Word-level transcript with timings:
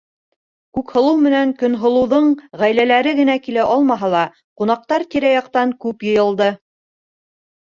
Күкһылыу 0.75 1.17
менән 1.25 1.51
Көнһылыуҙың 1.59 2.31
ғаиләләре 2.61 3.13
генә 3.19 3.35
килә 3.43 3.67
алмаһа 3.75 4.11
ла, 4.15 4.23
ҡунаҡтар 4.63 5.07
тирә-яҡтан 5.13 5.77
күп 5.87 6.09
йыйылды. 6.09 6.51